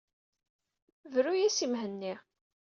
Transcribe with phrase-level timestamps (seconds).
[1.13, 2.15] Bru-as i Mhenni.